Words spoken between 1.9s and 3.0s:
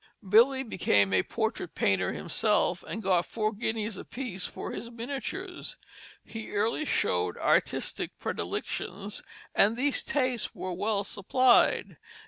himself,